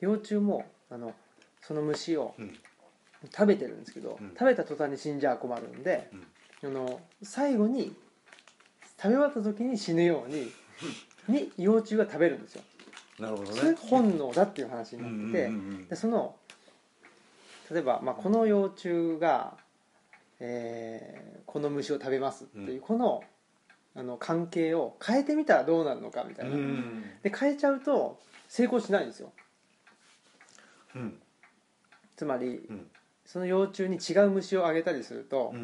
[0.00, 1.12] 幼虫もあの
[1.60, 2.58] その虫をうん
[3.26, 4.30] 食べてるんですけど、うん。
[4.30, 6.10] 食べた途端に死んじゃ困るんで、
[6.62, 7.94] あの最後に
[9.00, 10.50] 食べ終わった時に死ぬように
[11.28, 12.62] に幼虫が食べるんですよ。
[13.18, 13.58] なるほどね。
[13.58, 16.36] それが本能だっていう話になってて、うんうんうんでその
[17.70, 19.56] 例えば、まあ、この幼虫が、
[20.40, 22.80] えーこの虫を食べますっていう、うん。
[22.80, 23.24] この
[23.96, 27.04] あの関係を変えてみたらどうなるのかみたいな、うん。
[27.22, 29.32] で変えちゃうと成功しないんですよ。
[30.94, 31.20] うん。
[32.16, 32.90] つまりうん
[33.30, 35.54] その幼虫に違う虫をあげたりすると、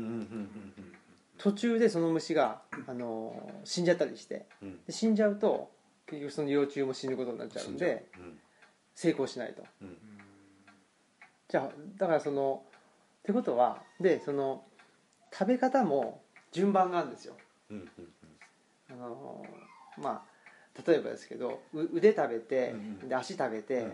[1.36, 4.84] 途中でその虫が、あのー死んじゃったりしてうん。
[4.86, 5.68] で死んじゃうと
[6.06, 8.38] 結局その幼虫も死ぬことになっちゃうんでうん。
[8.94, 9.64] 成功しないと。
[9.82, 9.98] うん。
[11.48, 12.62] じゃあだからその
[13.18, 14.62] ってことはでその
[15.36, 17.34] 食べ方も順番があるんですよ。
[18.90, 22.76] あのーまあ例えばですけどう腕食べて、
[23.08, 23.88] で足食べて、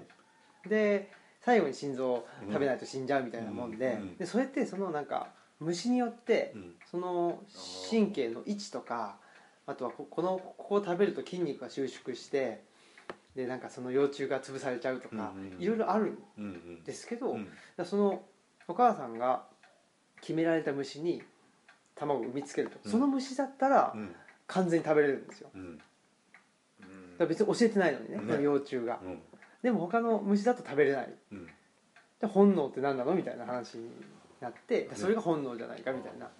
[0.68, 1.10] で
[1.44, 5.28] 最後に心臓食べないと死んじゃうみたいなもんで,、でそれってそのなんか
[5.60, 6.74] 虫によって、うん。
[6.90, 7.42] その
[7.90, 9.16] 神経の位置とか
[9.66, 12.64] あとはここのここを食べると筋肉が収縮して
[13.34, 17.38] でなんかその幼虫が潰されちゃうとか、いろいろあるんですけど、
[17.84, 18.22] その
[18.68, 19.44] お母さんが
[20.20, 21.22] 決められた虫に
[21.94, 22.90] 卵を産みつけると、うん。
[22.90, 24.14] その虫だったらうん。
[24.48, 25.48] 完全に食べれるんですよ。
[25.54, 25.78] だうん。
[25.78, 25.82] か
[27.20, 29.22] ら別に教えてないのにね、ねその幼虫が、うん
[29.62, 31.14] でも他の虫だと食べれない。
[31.32, 31.46] うん。
[32.20, 33.90] で本能って何なのみたいな話に
[34.40, 36.30] なってそれが本能じゃないかみたいな、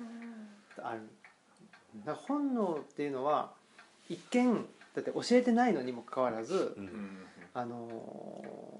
[0.79, 1.01] ある。
[2.05, 3.53] だから本能っていうのは
[4.09, 6.77] 一見だって教えてないのにもかかわらず、
[7.55, 7.89] あの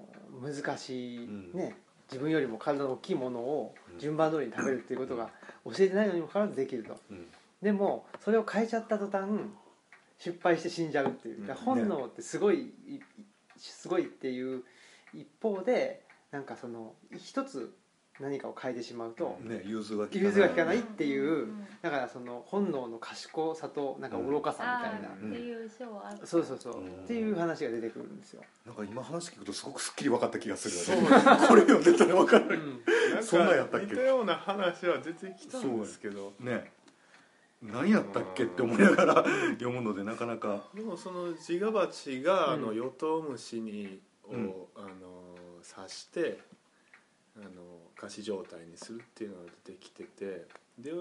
[0.09, 1.51] ー難しいうん。
[1.53, 1.75] ね、
[2.11, 5.29] 自分よりも体の大きいものを順番通りに食べるっていうことが
[5.65, 6.99] 教えてないのにもかかわらずできると。
[7.09, 7.25] うん。
[7.61, 9.29] でもそれを変えちゃった途端
[10.17, 11.53] 失敗して死んじゃうっていう。
[11.53, 12.99] 本能ってすごいい
[13.71, 14.63] すごいっていう
[15.13, 17.75] 一方でなんかその一つ
[18.19, 20.25] 何かを変えてしまうとね融通が効かない。
[20.25, 25.09] 融通が効かないっていううんだからその本能の賢さとなんか愚かさみたいな。
[25.09, 26.77] あーっていう章あるそうそうそう。
[26.79, 26.87] うん。
[26.87, 28.43] っていう話が出てくるんですよ。
[28.67, 31.23] なんか今話聞くとすごくすっきり分かった気がすそうるよね。
[31.47, 32.59] これ読んでたら分かる。
[33.21, 33.87] そんなんやったっけ？
[33.87, 36.33] 似たような話は出てきたんですけど。
[36.39, 36.71] ね
[37.63, 39.15] 何やったっけって思いながら
[39.59, 40.69] 読むのでなかなか。
[40.73, 44.53] でもそのジガバチが、あのうんヨトウムシにを、うん。
[44.75, 45.35] あの
[45.75, 46.39] 刺して
[47.37, 47.47] あの
[47.95, 50.45] 仮死状態にするっていうのが出てきてて
[50.77, 50.91] で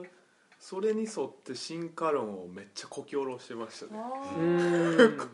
[0.60, 4.00] それに沿って進化論をめっちゃこき下ろしてましたね。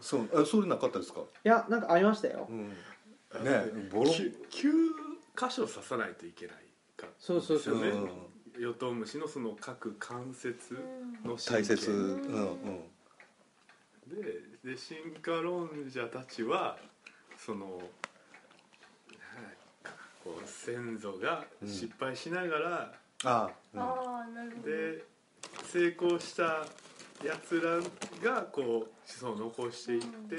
[0.00, 0.42] そう。
[0.42, 1.20] あそれなかったですか？
[1.44, 2.46] やなんかありましたよ。
[2.48, 2.68] うん。
[3.44, 4.44] ねボロ9
[5.36, 6.56] 箇所刺さないといけない
[6.96, 7.78] かそうそうそうう。
[7.78, 7.80] ん。
[7.82, 8.27] ね
[8.58, 10.78] ヨトウムシのその各関節
[11.24, 11.90] の大切。
[11.90, 12.80] うんうん。
[14.08, 16.78] でで進化論者たちは
[17.36, 17.80] その
[20.24, 22.92] こう先祖が失敗しながら、
[23.24, 24.68] ああなるほど。
[24.68, 25.04] で
[25.64, 26.66] 成功した
[27.24, 27.78] やつら
[28.22, 30.36] がこう子孫を残していって、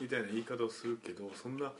[0.00, 1.72] みたいな言い方をするけどそんな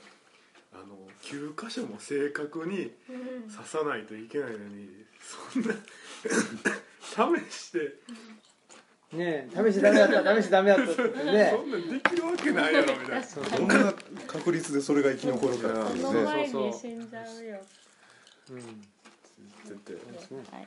[0.72, 3.50] あの9箇所も正確にうん。
[3.50, 4.88] 刺さないといけないのに
[5.20, 5.74] そんな
[7.02, 7.78] 試して。
[9.12, 11.52] ねえ試してダメだった試してダメだったってね。
[11.54, 13.22] そんなんできるわけないやろみたいな。
[13.22, 13.92] そうどんな
[14.26, 16.02] 確率でそれが生き残るかっていうね。
[16.02, 17.60] その前に死んじゃうよ。
[18.50, 18.58] うん。
[18.58, 18.66] 言
[19.42, 20.66] っててはい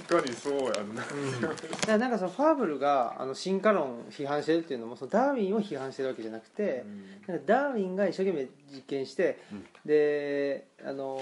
[0.00, 1.54] 確かにそうやんな、だか
[1.86, 6.84] らなんかそのファーブルがあの進化論を批判してるっていうのもそのダーウィンを批判してるわけじゃなくて、
[7.26, 9.64] なんかダーウィンが一生懸命実験して、うん。
[9.84, 11.20] であの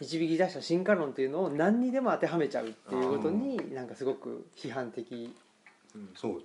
[0.00, 5.34] 導き出した進化論っていうのを何にでも当てはめちゃうっていうことになんかすごく批判的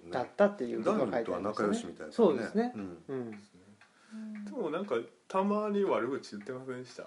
[0.09, 1.67] だったっていうダことが書いてありましたね。
[1.69, 2.71] 仲良しみたいなそうですね。
[2.75, 2.97] うん。
[3.09, 3.31] うん
[4.45, 4.95] でもなんか
[5.27, 7.03] たまに悪口言ってませんでした？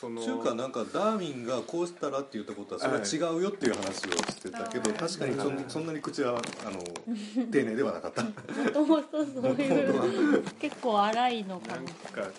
[0.00, 4.98] その中華なんかダーウィンがこうしたらって言ったことはそれは違うよっていう話をしてたけどはい。
[4.98, 6.80] 確かにそんそんなに口はあの
[7.50, 8.22] 丁寧ではなかった。
[8.22, 8.30] も
[8.70, 12.30] ともとそういう結構荒いのかなんもかなんや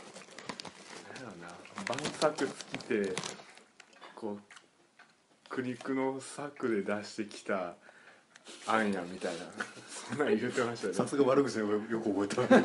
[1.21, 1.53] ろな。
[1.87, 3.13] 晩作尽きて
[4.15, 4.39] こう
[5.47, 7.75] 苦肉の策で出してきた
[8.65, 9.41] 案やみたいな。
[10.09, 10.97] そんなん言ってましたよね。
[10.97, 12.57] さすが悪口をよく覚えた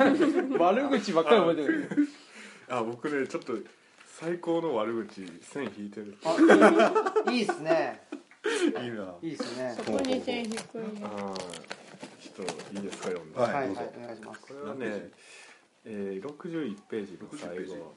[0.57, 1.89] 悪口ばっかり覚えてる。
[2.67, 3.53] あ僕ねちょっと
[4.19, 6.17] 最高の悪口線引いてる。
[6.25, 8.01] あいいっすね。
[8.81, 9.13] いいな。
[9.21, 9.75] いいっすね。
[9.77, 10.57] そこに線低い
[11.03, 11.39] あのー
[12.19, 13.67] ちょっといいですか読んで、はいはい。
[13.67, 14.41] はいどうぞお願いします。
[14.41, 15.09] これはね、
[15.85, 17.93] えー、61ページの最後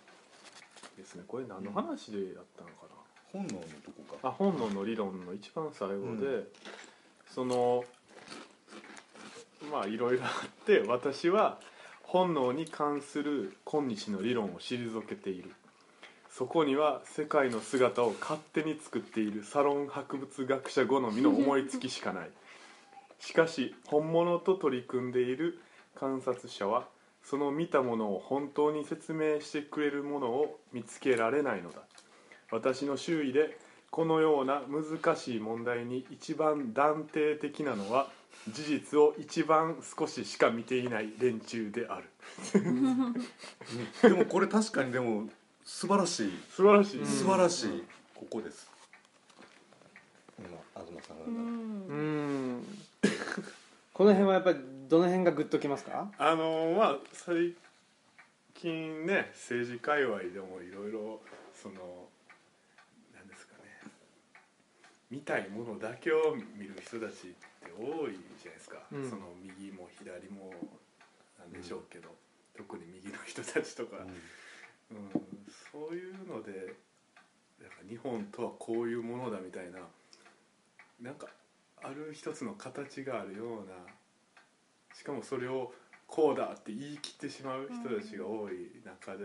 [0.97, 2.95] ですねこれ何の話でやったのかな、
[3.33, 6.49] 本能のとこかあ本能の理論の一番最後で、う
[7.33, 7.85] その
[9.73, 11.59] まあいろいろあって私は
[12.03, 15.53] 本能に関する今日の理論を退けている
[16.31, 22.31] そこには世界の姿を勝手に作っているサロン博物学者好みの思いつきしかない。
[23.19, 25.61] しかし本物と取り組んでいる
[25.97, 26.87] 観察者は
[27.23, 31.83] その見たものを本当に説明してくれるものを見つけられないのだ。
[32.51, 33.59] 私の周囲で
[33.91, 38.09] このような難しい問題に一番断定的なのは
[38.49, 42.09] 事実を一番少ししか見ていない連中である。
[44.03, 45.29] でもこれ確かにでも
[45.73, 46.33] 素晴らしい。
[46.51, 47.85] 素晴らしい、素晴らしい。
[48.15, 48.69] ここです。
[50.39, 51.25] 今東さんが。
[51.25, 52.65] う読ん。
[53.95, 54.59] この辺はやっぱり
[54.91, 56.11] どの辺がグッときますか？
[56.19, 57.55] あのまあ最
[58.53, 61.23] 近ね政治界隈でもいろいろ
[61.55, 61.77] その
[63.15, 63.91] なんですかね。
[65.11, 67.31] 見たいものだけを見る人たちっ
[67.65, 69.09] て多いじゃないですか、うん。
[69.09, 70.53] その右も左も
[71.39, 72.09] なんでしょうけど、
[72.55, 74.13] 特に右の人たちとか、うん、
[75.73, 76.75] そういうので
[77.61, 79.81] なんか日本とはこういうものだみたいな
[81.01, 81.29] なんか
[81.83, 83.75] ある一つの形があるような
[84.95, 85.73] しかもそれを
[86.07, 89.25] こうだって言い切ってしまう人たちが多い中で、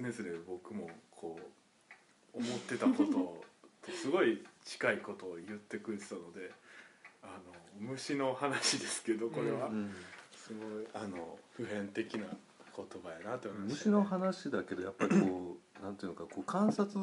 [0.00, 1.38] うん、常々僕もこ
[2.34, 6.50] う思ってたこととすごい近いことを言ってくれてたので
[7.22, 9.66] あの虫の話ですけどこれは。
[9.66, 9.90] うん
[10.48, 12.24] すごいあの普遍的な
[12.78, 16.98] 言葉やなと思いました虫の話だけどやっぱりこうなんていうのかこう観察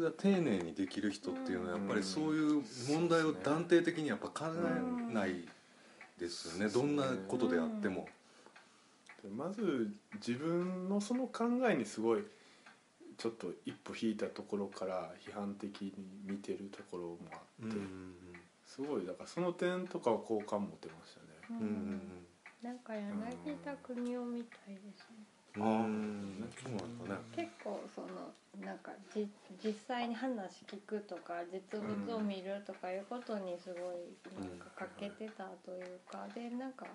[0.00, 4.46] が丁寧にできる人っていうのはやっぱりそういう問題を断定的にやっぱ考
[5.10, 5.34] えない
[6.18, 6.72] ですよね。
[6.72, 8.06] どんなことであっても。
[9.36, 9.90] まず
[10.26, 12.24] 自分のその考えにすごい
[13.18, 15.92] ちょっと一歩引いたところから批判的に
[16.24, 17.76] 見てるところもあって、
[18.64, 21.26] すごいだからその点とかは好感持てましたね。
[21.50, 22.00] うんうんうん
[22.62, 25.24] なんか柳田国夫みたいですね。
[25.56, 25.64] うん。
[25.64, 28.08] うんそうなんだね結構その
[28.64, 29.28] なんかじ
[29.64, 36.86] 実際に話聞くとか実物を見るとかいうことにすごいなんか欠けてたというか、でなんか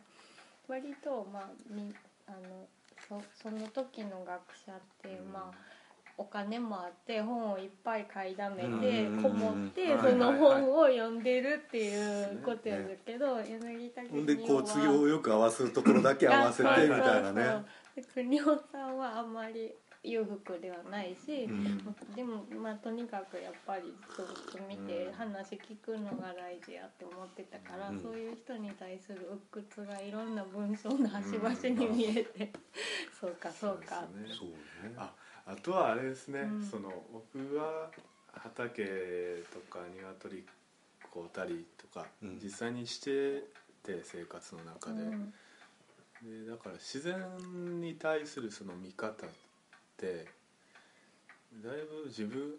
[0.67, 1.93] 割とまあみ
[2.27, 2.67] あの
[3.07, 5.74] そその時の学者ってまあ
[6.17, 8.67] お金もあって本をいっぱい買いだめて
[9.03, 17.65] うんこもってうんその本を読んでるっていうことやるけど柳田ほんでこう次をよく合わすところだけ合わせてみたいなね。
[18.13, 19.73] 国尾さんはあんまり
[20.03, 21.77] 裕福ではないし、うん。
[22.15, 23.83] でもまあとにかくやっぱり
[24.15, 25.13] ずっと見てうん。
[25.13, 27.99] 話聞くのが大事やって思ってたから、うん。
[27.99, 32.51] そういう人に対する鬱屈がいろんな文章の端々に見えて、
[33.19, 34.03] そうかそうか。
[34.07, 34.35] そうですね。
[34.37, 35.09] そうね
[35.45, 36.63] ああとはあれですね、うん。
[36.63, 37.89] その僕は
[38.33, 38.83] 畑
[39.53, 40.43] とか鶏
[41.11, 42.39] こうたりとか、うん。
[42.43, 43.43] 実際にして
[43.83, 45.33] て生活の中で,、うん。
[46.45, 49.29] でだから自然に対するその見方っ
[49.97, 50.25] て
[51.63, 52.55] だいぶ自分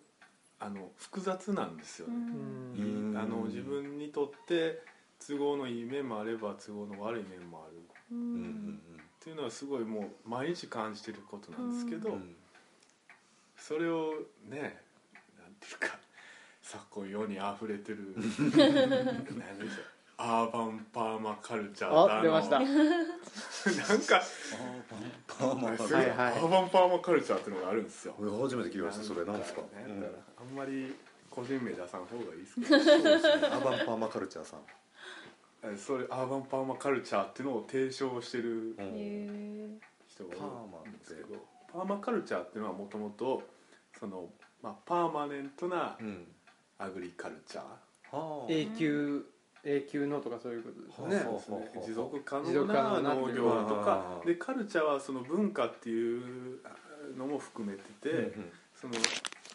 [0.59, 4.81] あの複雑なんですようね、あの自分にとって
[5.27, 7.77] 都合のいい面もあれば都合の悪い面もある。
[8.11, 8.81] ううんうんん。
[8.99, 12.37] っていうのはすごいもう毎日感じてることなんですけど、うん
[13.67, 14.13] それを
[14.49, 15.99] ねなんていうか
[16.63, 19.85] 昨今世にあふれてる 何でしょう。
[20.19, 22.61] アーバンパーマカルチャーあ出ました。
[22.63, 22.69] なん
[24.03, 24.23] か
[25.27, 28.15] パーマカはいはいアーバンパーマカルチャーっていうのがあるんですよ。
[28.21, 29.25] 俺初めて聞きましたそれ。
[29.25, 30.95] 何ですかなんうんあんまり
[31.29, 32.81] 個人名出さん方がいいですけど。
[32.81, 33.49] そうですね。
[33.49, 34.61] アバンパーマカルチャーさん。
[35.65, 38.77] えそれアーバンパーマカルチャーっていうのを提唱してる
[40.07, 40.67] 人がパー。
[40.69, 43.56] マいるんですけっどパーマカルチャーっていうのはもともと
[43.99, 44.29] その、
[44.63, 46.27] まあ、パーマネントなうん。
[46.79, 47.63] アグリカルチャー
[48.17, 48.47] はあ。
[48.49, 49.25] 永久
[49.65, 51.17] 永久のとかそういうことですよね。
[51.17, 54.27] ねほうほうほう持続可能能なな農業とあかー。
[54.27, 56.61] でカルチャーはその文化っていう
[57.17, 58.95] のも含めてて、うんその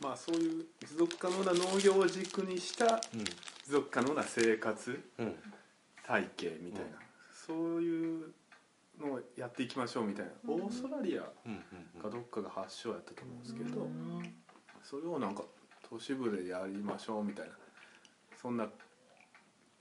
[0.01, 4.99] まあそういう持続可能な農業を軸にした持続可能な生活
[6.03, 6.97] 体系みたいな、
[7.31, 8.33] そういう
[9.01, 10.61] のをやっていきましょうみたいな、うん。
[10.63, 14.35] オーストラリアうんかどっかが発祥やったと思うんですけど、うん。
[14.83, 15.43] それをなんか
[15.89, 17.53] 都市部でやりましょうみたいな。
[18.41, 18.67] そんな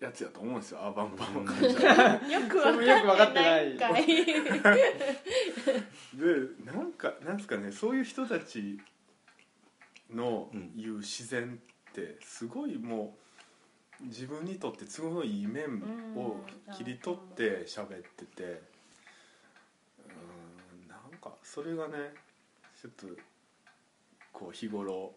[0.01, 0.81] やつやと思うんですよ。
[0.81, 4.25] アーバンパーマカルチャーよく分かってないんかいで
[6.65, 7.71] なんかなんですかね。
[7.71, 8.81] そういう人たち
[10.11, 13.17] のうん言う自然ってすごいも
[14.03, 15.83] う自分にとって都合のいい面
[16.17, 16.41] を
[16.75, 18.63] 切り取って喋ってて
[21.21, 21.95] かそれがね
[22.81, 23.07] ちょっと
[24.33, 25.13] こう日頃、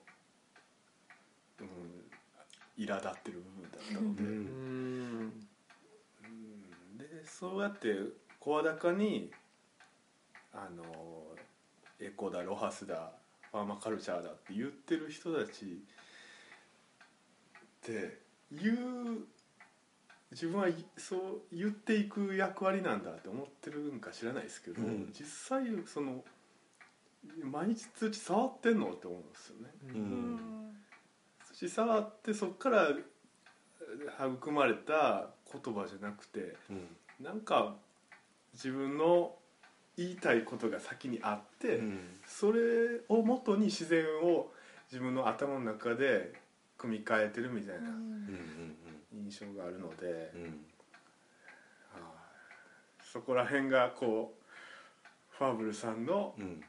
[1.59, 1.67] うん、
[2.77, 4.23] 苛立ってる部分だったので。
[4.23, 5.47] ううんんうん
[6.97, 7.95] でそうやって
[8.39, 9.31] 声高に
[10.53, 10.83] あの
[11.99, 13.11] エコだロハスだ
[13.51, 15.67] パーマカルチャーだって言ってる人たちっ
[17.81, 18.19] て
[18.51, 19.25] 言う
[20.33, 25.13] 自分はいそう言っていく役割なんだって思ってるんか知らないですけど、うん。
[25.17, 26.23] 実際その
[27.43, 29.69] 毎日通知触ってんのって思うんですよね。
[29.93, 30.35] ううん。
[30.35, 30.75] ん
[31.45, 32.89] 通知触ってそこから
[34.25, 36.87] 育まれた言葉じゃなくてうん。
[37.23, 37.75] なんか
[38.53, 39.35] 自分の
[39.95, 41.99] 言いたいことが先にあって、うん。
[42.25, 42.59] それ
[43.07, 44.51] をもとに自然を
[44.91, 46.33] 自分の頭の中で
[46.77, 48.75] 組み替えてるみたいなうん
[49.13, 50.65] 印象があるので、うん。
[53.01, 56.61] そこら辺がこうファーブルさんのうん。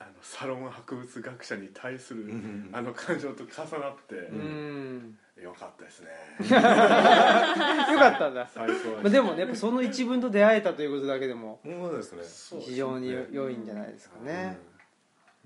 [0.00, 5.18] あのサロン博物学者に対する、うんあの感情と重なって、うん。
[5.40, 6.08] よかったですね。
[6.50, 8.48] よかったんだ。
[8.52, 12.60] 最高まあでもねやっぱその一文と出会えたということだけでもそうですね。
[12.60, 14.58] 非常に良いんじゃないですかね。
[14.62, 14.67] うん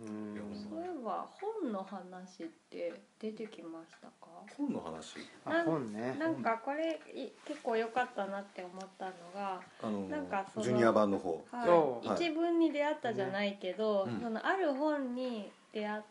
[0.07, 1.27] そういえば
[1.63, 4.29] 本の話って出てきましたか？
[4.57, 5.19] 本の話？
[5.45, 6.17] あ本ね。
[6.19, 11.45] なんかこれい結構良かったなって思ったのが、あのなんかそのジュニア版の方。
[11.51, 16.03] はい、一文に出会ったじゃないけど、うんそのある本に出会っ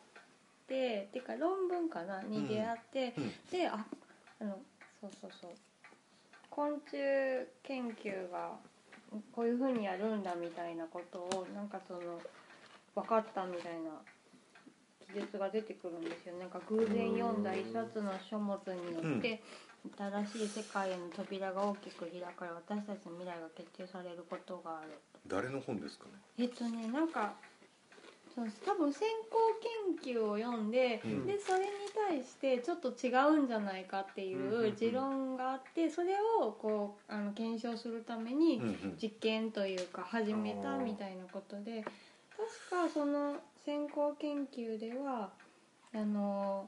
[0.67, 2.21] ててか論文かな？
[2.23, 3.31] に出会って、うん。
[3.51, 3.85] であ
[4.39, 4.57] あの
[5.01, 5.51] そうそうそう。
[6.49, 6.97] 昆虫
[7.63, 8.51] 研究が
[9.33, 11.99] こういうふうにやるんだみたいなことをなんかその
[12.95, 13.91] 分かったみたいな
[15.13, 19.41] 記述が出てくるんですよなんか偶然読んだ一冊の書物によって、
[19.97, 24.91] 新しい世界への扉が大きく開かれ私たちの未来が決定されることがある。
[25.27, 26.11] 誰の本ですかね？
[26.37, 27.33] えっとねなんか
[28.33, 31.27] そう多分先行研究を読んで、うん。
[31.27, 31.65] でそれに
[32.07, 38.61] 対してちょっと違うんじゃないかっていう持論があってそれをこうあの検証するために
[39.01, 41.83] 実験というか始めたみたいなことで
[42.69, 45.31] 確かその先行研究では
[45.93, 46.67] あの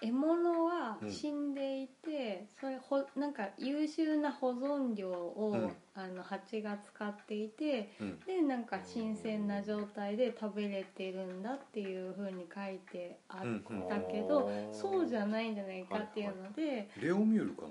[0.00, 5.72] 獲物は死んでいて、それほなんか優秀な保存料を、うん。
[5.94, 8.18] あの蜂が使っていてうん。
[8.20, 17.68] でなんか新鮮な状態で食べれてるんだっていう風に書いてあったけど、そうじゃないんじゃないかっていうので、レオミュールかな？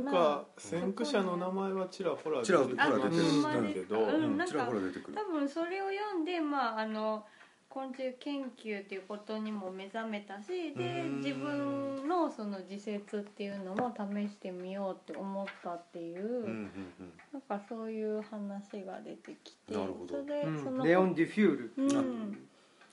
[0.00, 5.16] なんか先駆者の名前はちらほら出てるましたけど、うんなんかちらほら出てくる。
[5.16, 7.24] 多分それを読んでまああの
[7.68, 11.16] 昆虫研究っていうことにも目覚めたしでうん。
[11.20, 17.12] 自分のその自説っていうのも試してみようって思ったっていう、うんうんうん。
[17.32, 20.14] なんかそういう話が出てきてなるほど。
[20.14, 21.72] それでその、うんレオン・デュフュール。
[21.76, 22.48] うん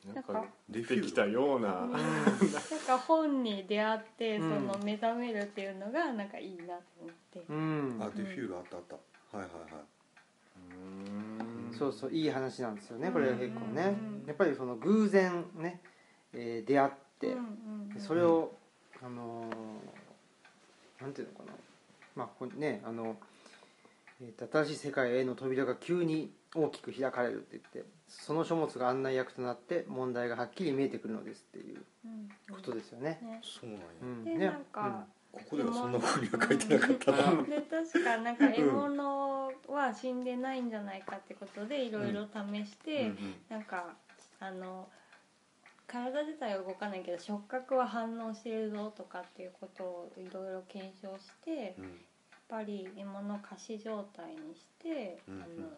[0.06, 1.92] なんか出てきたような、うん。
[1.94, 2.02] なん
[2.88, 4.68] か本に出会ってそうん。
[4.68, 7.98] の目覚めるっていうのがなんかいいなと思って、うん。
[8.02, 8.96] あデフュールあったあった。
[9.38, 9.84] はいはいはい。
[11.68, 11.74] うん。
[11.74, 13.98] そうそういい話なんですよねこれは結構ね。
[14.00, 14.26] うん。
[14.26, 15.82] やっぱりその偶然ね、
[16.34, 18.00] えー出会って、うんうんうん。
[18.00, 18.52] それを、
[19.04, 21.54] あのーなんていうのかな。
[22.16, 23.18] まあここにねあの、
[24.22, 32.30] えーと新しい世界への扉が急に大きく開かれるって言ってその書物が案内役となって問題がはっきり見えてくるのですっていううん。
[32.56, 33.20] ことですよね。
[33.22, 33.40] ね。
[33.44, 33.86] そうなんや。
[34.02, 34.24] うん。
[34.26, 34.46] でね。
[34.48, 37.44] なんか、ここではそんな風には書いてなかったな。
[37.44, 43.36] で 確かなんか獲物は死んでないんじゃないかってことでいろいろ試して、うんうん。
[43.50, 43.96] なんか
[44.40, 44.90] あの
[45.86, 51.86] 体自体は動かないけど触覚は反応してるぞとかっていうことをいろいろ検証してうん。
[51.86, 51.94] やっ
[52.48, 55.44] ぱり獲物を仮死状態にして、うんうん。
[55.44, 55.78] あの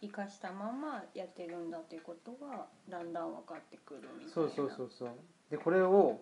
[0.00, 4.32] 生かしたままやってるんだっていうことがだんだん分かってくるみたいな。
[4.32, 5.10] そうそうそうそう。
[5.50, 6.20] でこれを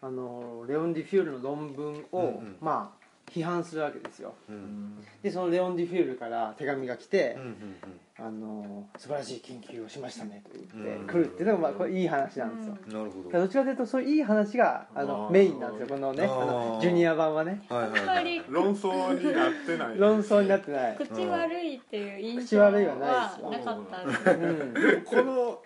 [0.00, 2.56] あのレオン・デュフールの論文を、うんうん。
[2.60, 4.34] まあ批判するわけですよ。
[4.48, 4.58] ううん。
[4.58, 10.42] んでそのレオン・デュフールから手紙が来て、うんうんあの素晴らしい研究をしましたね。
[10.44, 10.96] と言うん。
[11.04, 12.92] って来るっていうのがまあこれいい話なんですよ、うん。
[12.92, 13.30] なるほど。
[13.30, 15.96] どちらかというとそういういい話があのメインなんですよ。
[15.96, 17.62] このねあのジュニア版はね。
[17.68, 19.98] はいはいはいあんまり 論争になってない。
[19.98, 25.62] 論争になってない、口悪いっていう印口象は悪いはないですよなかったんですうん、でもこの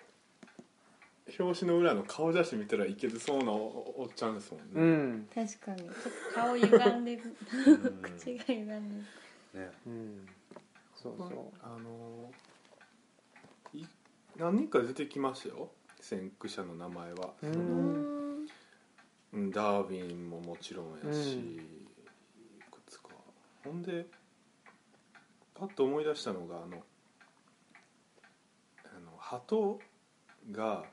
[1.39, 5.27] 表紙の裏の顔写真見たらいけてそうなおおっちゃんですもんね、うん。
[5.33, 5.77] 確かに。
[5.79, 5.91] ちょっ
[6.33, 7.35] と顔歪んでる。
[7.67, 7.97] うん。
[8.03, 8.75] 口が歪んで
[9.55, 9.61] る。
[9.61, 9.71] ね。
[9.87, 10.27] うん、
[11.03, 11.29] そうそう。
[11.61, 12.31] あの
[13.73, 13.83] い
[14.37, 15.69] 何人か出てきましたよ。
[15.99, 18.47] 先駆者の名前は、ううんん
[19.33, 21.55] うんダーウィンももちろんやし、うん。
[21.55, 21.59] い
[22.71, 23.09] くつか。
[23.63, 24.05] ほんで
[25.55, 26.83] パッと思い出したのがあの
[28.85, 29.79] あの鳩
[30.51, 30.83] が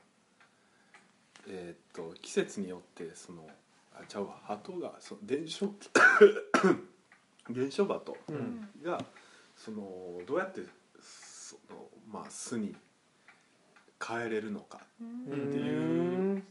[1.47, 3.47] えーっと季節によってその
[3.93, 4.39] あちゃうわ。
[4.43, 5.67] 鳩がその伝書
[7.49, 8.37] 伝書鳩ううん。
[8.37, 9.03] んが
[9.63, 10.61] そのどうやって
[10.99, 12.75] その、まあ、巣に
[13.99, 16.43] 帰れるのかうんっていう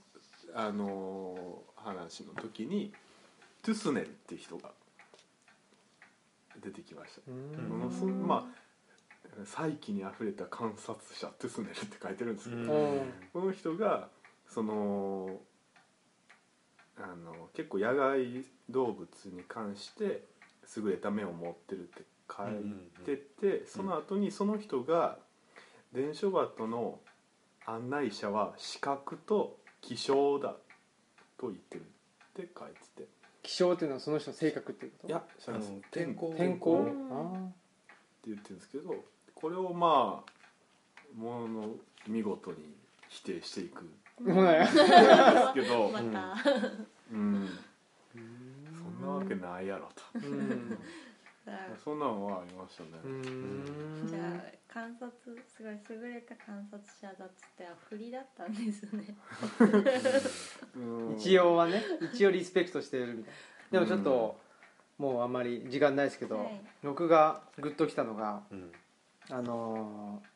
[0.54, 2.92] あの話の時に
[3.62, 4.70] トゥスネルっていう人が
[6.62, 7.68] 出てきました、うん。
[7.68, 8.60] ものまあ
[9.44, 13.12] 再起にあふれた観察者トゥスネルって書いてるんですけど、うん。
[13.32, 14.08] この人が
[14.46, 15.40] その
[16.96, 20.24] あの結構野外動物に関して
[20.76, 22.02] 優れた目を持ってるって
[22.36, 25.18] 書いてて、その後にその人が
[25.92, 27.00] 伝書バットの
[27.66, 30.54] 案内者は視覚と気象だ
[31.38, 31.84] と言ってるっ
[32.34, 33.08] て書いてて。
[33.42, 35.08] 気象っていうのはその人の性格っていうこと？
[35.08, 36.34] いやあの天候。
[36.36, 36.82] 天候？
[36.82, 36.90] って
[38.26, 38.94] 言ってるんですけど
[39.34, 41.68] これをまあもの
[42.06, 42.58] 見事に
[43.08, 43.84] 否定していく。
[44.22, 44.74] んです
[45.54, 46.36] けど、また。
[47.10, 47.48] うん、
[48.12, 50.02] そんなわけないやろと。
[50.14, 50.78] うん
[51.82, 54.08] そんなのはありましたね、うん。
[54.08, 55.10] じゃあ観察
[55.48, 59.16] すごい優れた観察者だっつっては振りだったんですね。
[60.76, 60.78] う
[61.12, 61.16] ん。
[61.16, 61.82] 一応はね
[62.12, 63.32] 一応リスペクトしてるみたい
[63.72, 63.80] な。
[63.80, 64.36] でもちょっと、
[64.98, 66.60] もうあんまり時間ないですけど、はい。
[66.82, 68.72] 僕がグッときたのがうん。
[69.30, 70.30] あのー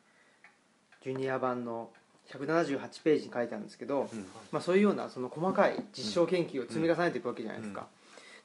[1.05, 1.91] ジュニア版の
[2.29, 4.25] 178ページに書いてあるんですけど、うん。
[4.51, 7.87] まあ、そういうようなその細かい実証研究を積み重ねていくわけじゃないですか、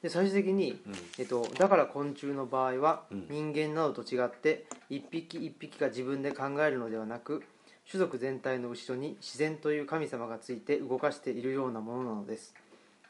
[0.03, 0.95] で最終的に、うん。
[1.19, 3.27] えっと、だから昆虫の場合はうん。
[3.29, 7.43] 人間などと違って一匹一匹が自分で考えるのではなく
[7.91, 12.55] 種族全体の後ろに自然という神様がついて動かしているようなものなのです。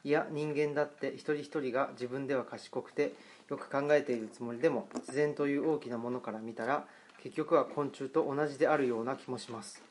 [0.03, 3.13] いや人間だって一人一人が自分では賢くて
[3.49, 6.85] よく考えているつもりでも自然という大きなものから見たら
[7.21, 9.83] 結局は昆虫と同じであるような気もします。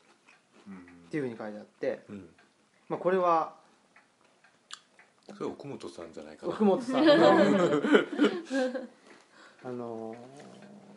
[1.07, 2.29] っていうふうに書いてあって、うん。
[2.89, 3.55] まあ、これは
[5.33, 6.53] それは奥本さんじゃないかな。
[6.53, 7.05] 奥本さん。
[7.05, 7.13] の
[9.63, 10.15] あの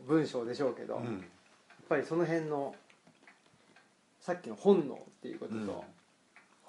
[0.06, 1.24] 文章でしょうけど、やっうん
[1.88, 2.74] ぱりその辺の
[4.20, 5.66] さっきの本能っていうことと、うん。
[5.66, 5.82] こ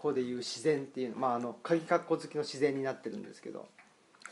[0.10, 3.66] こでいう自然っていうのまああの鍵括弧付きの自然になってるんですけど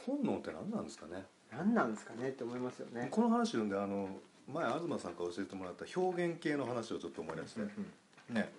[0.06, 1.26] 本能って何なんですかね？
[1.52, 3.08] 何なんですかねって思いますよね。
[3.10, 4.10] この話読んであの
[4.48, 7.68] 前東さんから教えてもらった表現系の話をちょっと思い出して、ね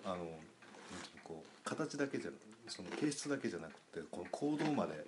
[0.03, 0.31] あのなんていうの
[1.23, 2.31] こう形だけじゃ
[2.67, 5.05] その形質だけじゃなくてこの行動まで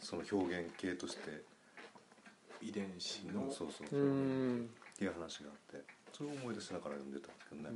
[0.00, 1.42] その表現系として
[2.60, 3.46] 遺伝子の。
[3.46, 4.70] のそうそううそう、ん。
[4.94, 7.70] っていう話があってそれを思い出しながら読んでたんですけどね、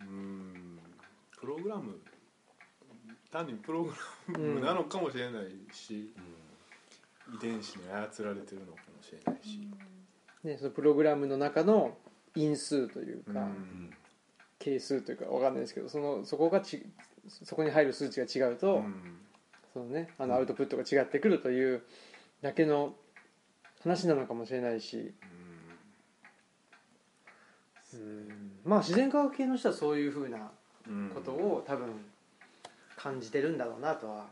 [0.00, 0.78] うん。
[1.38, 2.00] プログラム。
[3.30, 3.92] 単にプログ
[4.28, 6.12] ラムなのかもしれないし、
[7.34, 9.68] 遺伝子に操られてるのかもしれないし、
[10.44, 11.96] ね、そのプログラムの中の
[12.36, 13.90] 因数というか、うん。
[14.64, 16.86] 係数というかわかんないですけどそのそこがち
[17.28, 19.18] そこに入る数値が違うと、うん。
[19.72, 21.82] そのね、あのアウトプットが違ってくるという
[22.42, 22.94] だけの
[23.82, 25.12] 話なのかもしれないし、
[27.94, 28.52] うん。
[28.64, 30.50] まあ自然科学系の人はそういうふうな
[30.88, 31.10] うん。
[31.14, 31.88] ことを多分
[32.96, 34.26] 感じてるんだろうなとは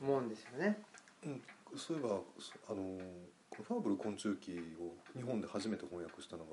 [0.00, 0.78] 思うんですよね。
[1.24, 1.42] うん。
[1.76, 2.98] そういえばそあの
[3.62, 6.50] ファーブル昆虫記を日本で初めて翻訳したのが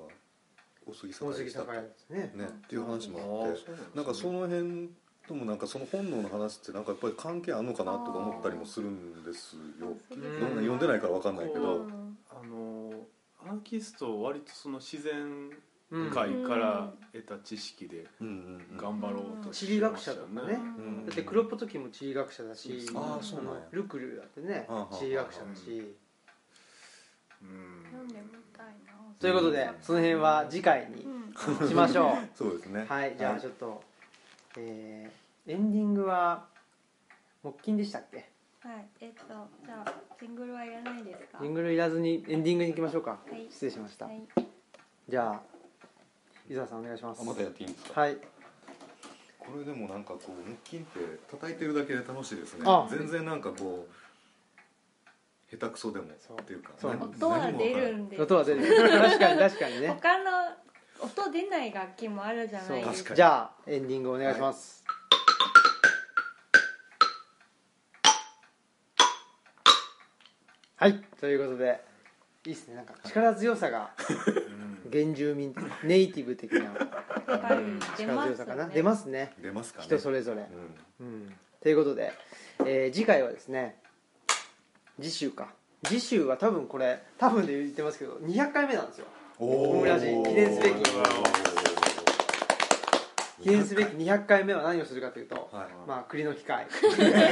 [0.86, 2.32] 大杉栄ですね。
[2.36, 3.62] ねっていう話もあって
[3.96, 4.90] なんかその辺
[5.28, 9.88] ともなんかその本能の話ってなんかやっぱり関係あるのかなとか思ったりもするんですよ。
[10.12, 12.18] うんどんな読んでないから分かんないけうどん。
[12.30, 12.92] あの
[13.46, 15.50] アーキスト割とその自然
[15.90, 18.78] うん界から得た知識でうんうんうん。
[18.78, 20.54] 頑張ろうと地理学者とかね。
[20.54, 25.96] うんだってクロッポ時も地理学者だし、あーそうなんルクルだってね地理学者だし。
[27.42, 27.84] うん。
[27.92, 28.94] 読んでみたいな。
[29.20, 32.28] ということでその辺は次回にうんしましょう。
[32.36, 32.86] そうですね。
[32.88, 33.82] はい、じゃあちょっと、
[34.58, 36.44] えーエンディングは
[37.42, 38.30] 木金でしたっけ？
[38.60, 39.24] はいえっと
[39.66, 41.38] じゃあジングルはいらないですか？
[41.42, 43.48] ジングルいらずにエンディングに行きましょうか、はい。
[43.50, 44.22] 失礼しました、はい。
[45.08, 45.42] じゃあ
[46.50, 47.22] 伊沢さんお願いします。
[47.22, 48.02] あまたやっていいんですか？
[48.02, 48.18] はい。
[49.40, 52.64] これでもなんかこう木琴って叩いてるだけで楽しいですね。
[52.66, 52.86] あ。
[52.92, 56.92] 全然なんかこう下手くそでもそうっていうかそう。
[56.92, 58.62] 何音は出るんで音は出る。
[58.68, 59.88] 確かに確かにね。
[59.88, 60.32] 他の
[61.00, 63.16] 音出ない楽器もあるじゃないですか。
[63.16, 64.84] じゃあエンディングお願いします、
[70.76, 71.82] はい、ということで
[72.46, 72.76] いいですね。
[72.76, 73.92] なんか力強さが
[74.92, 76.74] 原住民ネイティブ的な
[77.98, 78.74] 力強さかな、ね。
[78.74, 79.34] 出ますね。
[79.42, 79.86] 出ますかね。
[79.86, 80.46] 人それぞれ、
[81.00, 81.08] うん。
[81.08, 82.14] うん、ということで、
[82.60, 83.78] えー次回はですね
[85.00, 85.50] 次週か。
[85.84, 89.06] 次週は多分これ多分で言ってますけど200回目なんですよ
[89.40, 90.84] おオムラジ記念すべき
[93.44, 95.68] 記念すべき200回目は何をするかというと、はい。
[95.88, 96.66] まあ栗の機会。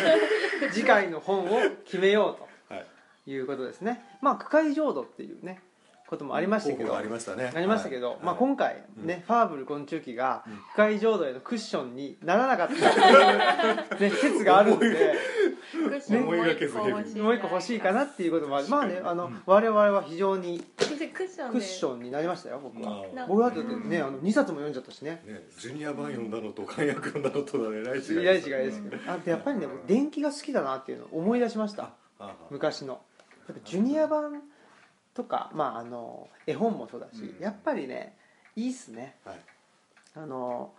[0.71, 2.37] 次回の本を決めよ
[2.69, 2.85] うはい。
[3.25, 4.05] ということですね。
[4.21, 5.61] まあ区会浄土っていうね
[6.07, 8.17] こともありましたけどありましたねなりましたけど、はい。
[8.21, 9.07] まあ、今回うん。
[9.07, 10.55] ね、ファーブル昆虫記がうん。
[10.73, 15.15] 不快浄土へのクッションにならなかったっていう、 ね、説があるんで
[15.71, 18.67] クッションもう一個欲しいもう一個欲しいかなっていうこともある。
[18.67, 20.63] まあねあの、我々は非常に
[21.15, 21.23] ク
[21.59, 23.03] ッションになりましたよ僕は。
[23.13, 23.27] まあ。
[23.27, 25.23] 僕はだってねあの2冊も読んじゃったしね。
[25.25, 29.11] ねジュニア版読んだのと漢訳読んだのとだねえらい違いいらい違いですけど。
[29.11, 31.83] あでやっぱりね僕電気が好きだなっていうのを思い出しました。
[31.83, 32.35] ああ。
[32.51, 33.01] 昔の。
[33.47, 34.41] やっぱジュニア版
[35.15, 37.43] とか、まあ、あの絵本もそうだし、うん。
[37.43, 38.15] やっぱりね
[38.55, 39.15] いいっすね。
[39.25, 39.39] はい。
[40.15, 40.71] あの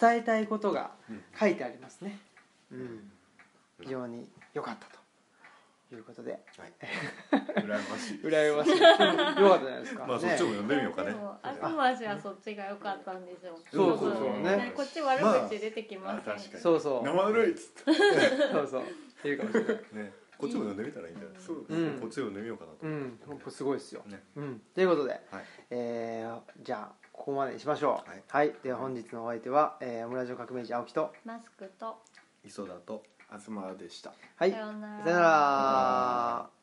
[0.00, 1.22] 伝えたいことがうん。
[1.38, 2.18] 書いてありますね、
[2.72, 3.10] うん、
[3.82, 4.86] 非常に良かった
[5.90, 6.38] ということで。
[7.30, 8.20] 羨ましい。
[8.22, 8.80] 羨ましい。
[8.80, 11.10] 良かったじゃないですか、ねまあそっちも読んでみようかね。
[11.10, 14.40] でも東氏はそっちが良かったんでしょそうそうそう。
[14.40, 14.72] ね。
[14.74, 16.62] こっち悪口出てきません、まあ確かに。
[16.62, 17.04] そうそう。
[17.04, 17.92] 生ぬるいっつって。
[18.52, 18.82] そうそう。
[18.82, 18.86] っ
[19.20, 19.76] ていうかもしれない。
[19.92, 21.54] ねこっちも読んでみたらいいんじゃないですか。
[21.54, 23.20] そうですねこっちを読んでみようかなとうん。
[23.24, 24.24] 本当すごいですよ、ね。
[24.34, 25.22] うん、ということで、はい。
[25.70, 28.10] えーじゃあここまでにしましょう。
[28.10, 28.22] はい。
[28.26, 32.02] はい、では本日のお相手は、えー、オムラジオ革命児青木とマスクと
[32.44, 34.12] 磯田と東でした。
[34.34, 34.50] はい。
[34.50, 35.04] さようなら。
[35.04, 36.61] さよなら